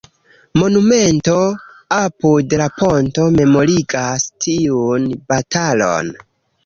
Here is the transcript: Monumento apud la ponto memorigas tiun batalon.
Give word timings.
Monumento 0.59 1.35
apud 1.99 2.55
la 2.61 2.69
ponto 2.79 3.27
memorigas 3.37 4.27
tiun 4.47 5.07
batalon. 5.33 6.11